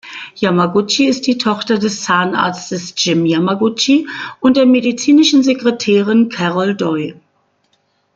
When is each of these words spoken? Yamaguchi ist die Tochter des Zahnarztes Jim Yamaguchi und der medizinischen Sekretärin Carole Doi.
Yamaguchi 0.35 1.05
ist 1.05 1.27
die 1.27 1.37
Tochter 1.37 1.77
des 1.77 2.01
Zahnarztes 2.01 2.95
Jim 2.97 3.23
Yamaguchi 3.23 4.07
und 4.39 4.57
der 4.57 4.65
medizinischen 4.65 5.43
Sekretärin 5.43 6.27
Carole 6.29 6.75
Doi. 6.75 7.13